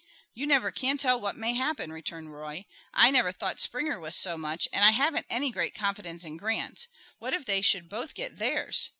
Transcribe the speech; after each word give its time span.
"You 0.33 0.47
never 0.47 0.71
can 0.71 0.97
tell 0.97 1.21
what 1.21 1.35
may 1.35 1.53
happen," 1.53 1.91
returned 1.93 2.33
Roy. 2.33 2.65
"I 2.91 3.11
never 3.11 3.31
thought 3.31 3.59
Springer 3.59 3.99
was 3.99 4.15
so 4.15 4.35
much, 4.35 4.67
and 4.73 4.83
I 4.83 4.89
haven't 4.89 5.27
any 5.29 5.51
great 5.51 5.75
confidence 5.75 6.23
in 6.23 6.37
Grant. 6.37 6.87
What 7.19 7.33
if 7.35 7.45
they 7.45 7.61
should 7.61 7.87
both 7.87 8.15
get 8.15 8.39
theirs? 8.39 8.89